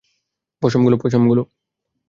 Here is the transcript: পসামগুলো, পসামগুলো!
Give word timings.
পসামগুলো, 0.61 0.95
পসামগুলো! 0.97 1.41